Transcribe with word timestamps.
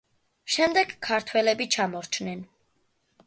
შემდეგ 0.53 0.95
ქართველები 1.07 1.69
ჩამორჩნენ. 1.77 2.43